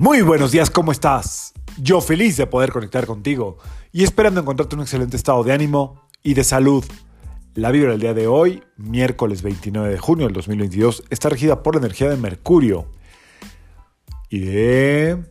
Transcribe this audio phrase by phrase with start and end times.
[0.00, 1.52] Muy buenos días, ¿cómo estás?
[1.76, 3.58] Yo feliz de poder conectar contigo
[3.92, 6.82] y esperando encontrarte un excelente estado de ánimo y de salud.
[7.52, 11.74] La vibra del día de hoy, miércoles 29 de junio del 2022, está regida por
[11.74, 12.86] la energía de Mercurio
[14.30, 15.22] y de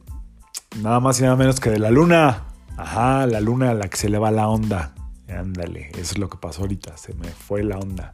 [0.84, 2.44] nada más y nada menos que de la luna.
[2.78, 4.94] Ajá, la luna a la que se le va la onda.
[5.28, 8.14] Ándale, eso es lo que pasó ahorita, se me fue la onda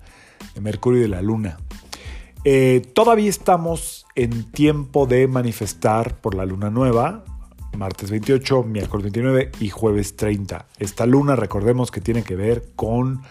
[0.54, 1.58] de Mercurio y de la luna.
[2.48, 7.26] Eh, todavía estamos en tiempo de manifestar por la luna nueva,
[7.76, 10.68] martes 28, miércoles 29 y jueves 30.
[10.78, 13.24] Esta luna, recordemos que tiene que ver con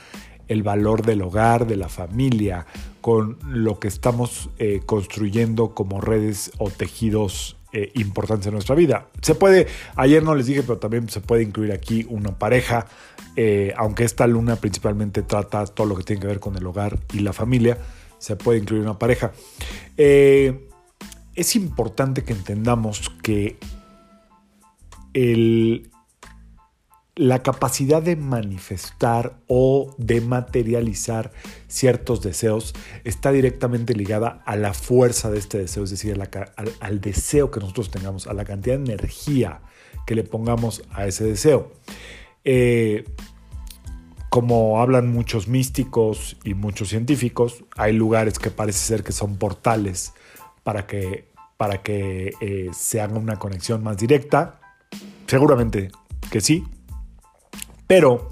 [0.49, 2.67] el valor del hogar, de la familia,
[3.01, 9.07] con lo que estamos eh, construyendo como redes o tejidos eh, importantes en nuestra vida.
[9.23, 12.89] Se puede, ayer no les dije, pero también se puede incluir aquí una pareja,
[13.77, 17.21] aunque esta luna principalmente trata todo lo que tiene que ver con el hogar y
[17.21, 17.79] la familia
[18.25, 19.33] se puede incluir una pareja.
[19.99, 20.67] Eh,
[21.35, 23.59] es importante que entendamos que
[27.17, 31.33] la capacidad de manifestar o de materializar
[31.69, 36.19] ciertos deseos está directamente ligada a la fuerza de este deseo, es decir,
[36.81, 39.61] al, deseo que nosotros tengamos, a la cantidad de energía
[40.07, 41.73] que le pongamos a ese deseo.
[42.43, 43.05] Eh,
[44.35, 50.13] como hablan muchos místicos y muchos científicos, hay lugares que parece ser que son portales
[50.65, 54.59] para que, para que eh, se haga una conexión más directa.
[55.29, 55.93] Seguramente
[56.33, 56.65] que sí.
[57.87, 58.29] Pero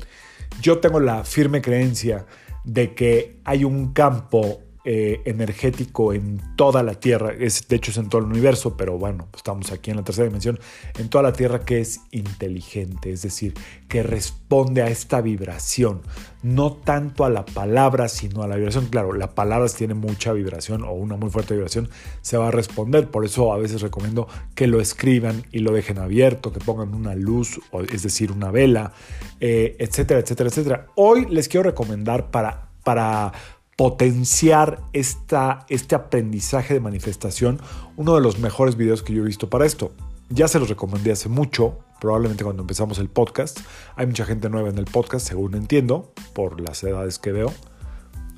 [0.61, 2.27] yo tengo la firme creencia
[2.65, 7.99] de que hay un campo eh, energético en toda la Tierra, es, de hecho es
[7.99, 10.59] en todo el universo, pero bueno, estamos aquí en la tercera dimensión,
[10.99, 13.55] en toda la Tierra que es inteligente, es decir,
[13.89, 16.01] que responde a esta vibración,
[16.43, 18.87] no tanto a la palabra, sino a la vibración.
[18.87, 21.89] Claro, la palabra si tiene mucha vibración o una muy fuerte vibración,
[22.21, 25.99] se va a responder, por eso a veces recomiendo que lo escriban y lo dejen
[25.99, 27.61] abierto, que pongan una luz,
[27.93, 28.93] es decir, una vela,
[29.39, 30.87] eh, etcétera, etcétera, etcétera.
[30.97, 32.69] Hoy les quiero recomendar para...
[32.83, 33.33] para
[33.83, 37.61] potenciar esta, este aprendizaje de manifestación,
[37.97, 39.91] uno de los mejores videos que yo he visto para esto.
[40.29, 43.59] Ya se los recomendé hace mucho, probablemente cuando empezamos el podcast.
[43.97, 47.53] Hay mucha gente nueva en el podcast, según entiendo, por las edades que veo.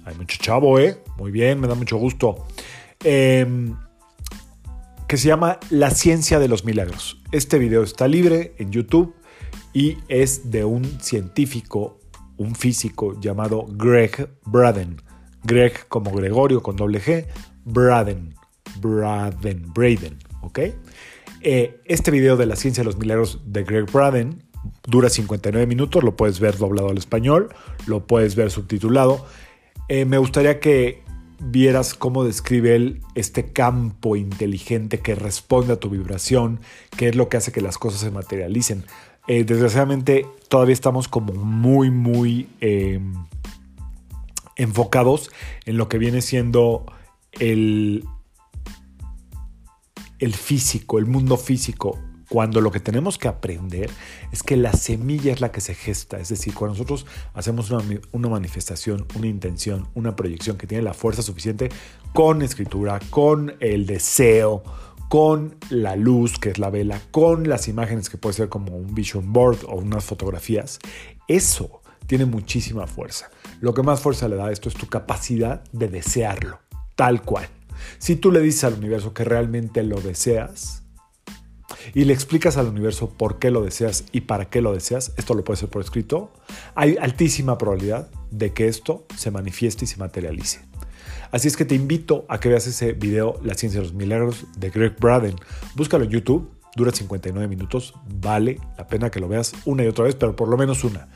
[0.06, 1.02] Hay mucho chavo, ¿eh?
[1.18, 2.46] Muy bien, me da mucho gusto.
[3.00, 3.76] Em,
[5.06, 7.20] que se llama La ciencia de los milagros.
[7.32, 9.14] Este video está libre en YouTube
[9.74, 12.00] y es de un científico,
[12.38, 15.02] un físico llamado Greg Braden.
[15.44, 17.26] Greg como Gregorio con doble G,
[17.64, 18.34] Braden,
[18.80, 20.58] Braden, Braden, ¿ok?
[21.40, 24.42] Eh, este video de la ciencia de los milagros de Greg Braden
[24.86, 27.54] dura 59 minutos, lo puedes ver doblado al español,
[27.86, 29.26] lo puedes ver subtitulado.
[29.88, 31.02] Eh, me gustaría que
[31.38, 36.60] vieras cómo describe él este campo inteligente que responde a tu vibración,
[36.96, 38.84] que es lo que hace que las cosas se materialicen.
[39.26, 42.48] Eh, desgraciadamente todavía estamos como muy, muy
[44.56, 45.30] enfocados
[45.64, 46.86] en lo que viene siendo
[47.32, 48.04] el,
[50.18, 51.98] el físico, el mundo físico,
[52.28, 53.90] cuando lo que tenemos que aprender
[54.32, 56.18] es que la semilla es la que se gesta.
[56.18, 60.94] Es decir, cuando nosotros hacemos una, una, manifestación, una intención, una proyección que tiene la
[60.94, 61.68] fuerza suficiente
[62.12, 64.62] con escritura, con el deseo,
[65.08, 68.94] con la luz, que es la vela, con las imágenes que puede ser como un
[68.94, 70.78] vision board o unas fotografías,
[71.28, 73.30] eso tiene muchísima fuerza.
[73.60, 76.60] Lo que más fuerza le da a esto es tu capacidad de desearlo,
[76.94, 77.48] tal cual.
[77.98, 80.82] Si tú le dices al universo que realmente lo deseas
[81.94, 85.34] y le explicas al universo por qué lo deseas y para qué lo deseas, esto
[85.34, 86.32] lo puede ser por escrito,
[86.74, 90.60] hay altísima probabilidad de que esto se manifieste y se materialice.
[91.30, 94.46] Así es que te invito a que veas ese video, La ciencia de los milagros,
[94.56, 95.34] de Greg Braden.
[95.74, 100.04] Búscalo en YouTube, dura 59 minutos, vale la pena que lo veas una y otra
[100.04, 101.08] vez, pero por lo menos una.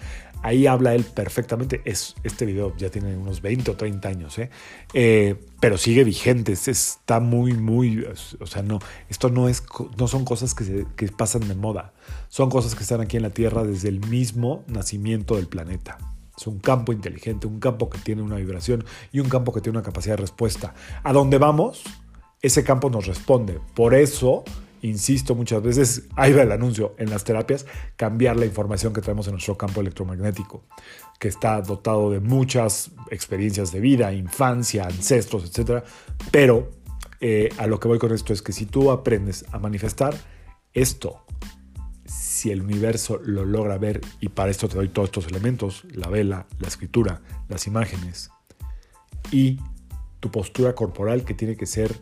[0.43, 1.83] Ahí habla él perfectamente.
[1.85, 4.51] Es, este video ya tiene unos 20 o 30 años, ¿eh?
[4.95, 6.53] Eh, pero sigue vigente.
[6.53, 8.07] Está muy, muy.
[8.39, 8.79] O sea, no,
[9.09, 9.65] esto no, es,
[9.97, 11.93] no son cosas que, se, que pasan de moda.
[12.29, 15.99] Son cosas que están aquí en la Tierra desde el mismo nacimiento del planeta.
[16.37, 19.79] Es un campo inteligente, un campo que tiene una vibración y un campo que tiene
[19.79, 20.73] una capacidad de respuesta.
[21.03, 21.83] A dónde vamos,
[22.41, 23.59] ese campo nos responde.
[23.75, 24.45] Por eso
[24.83, 27.67] insisto muchas veces, ahí va el anuncio en las terapias,
[27.97, 30.65] cambiar la información que tenemos en nuestro campo electromagnético,
[31.19, 35.85] que está dotado de muchas experiencias de vida, infancia, ancestros, etc.
[36.31, 36.71] Pero
[37.21, 40.15] eh, a lo que voy con esto es que si tú aprendes a manifestar
[40.73, 41.25] esto,
[42.05, 46.09] si el universo lo logra ver, y para esto te doy todos estos elementos, la
[46.09, 48.31] vela, la escritura, las imágenes,
[49.33, 49.61] y
[50.21, 51.95] tu postura corporal que tiene que ser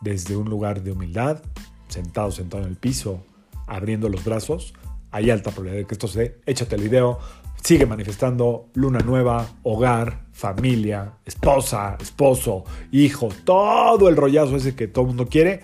[0.00, 1.42] desde un lugar de humildad,
[1.88, 3.24] sentado, sentado en el piso,
[3.66, 4.74] abriendo los brazos,
[5.10, 6.40] hay alta probabilidad de que esto se dé.
[6.46, 7.18] Échate el video,
[7.62, 15.02] sigue manifestando luna nueva, hogar, familia, esposa, esposo, hijo, todo el rollazo ese que todo
[15.02, 15.60] el mundo quiere.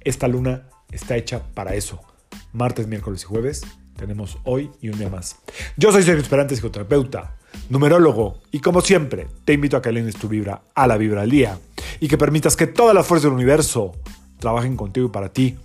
[0.00, 2.00] Esta luna está hecha para eso.
[2.52, 3.62] Martes, miércoles y jueves
[3.98, 5.36] tenemos hoy y un día más.
[5.76, 7.36] Yo soy Sergio Esperante, psicoterapeuta,
[7.68, 11.30] numerólogo, y como siempre, te invito a que alines tu vibra a la vibra al
[11.30, 11.58] día
[12.00, 13.96] y que permitas que todas las fuerzas del universo
[14.38, 15.58] trabajen contigo y para ti.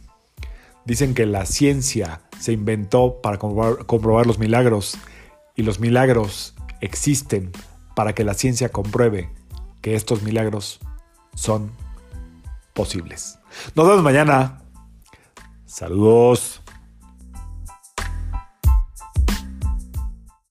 [0.85, 4.97] Dicen que la ciencia se inventó para comprobar, comprobar los milagros
[5.55, 7.51] y los milagros existen
[7.95, 9.29] para que la ciencia compruebe
[9.81, 10.79] que estos milagros
[11.35, 11.71] son
[12.73, 13.39] posibles.
[13.75, 14.61] Nos vemos mañana.
[15.65, 16.62] Saludos.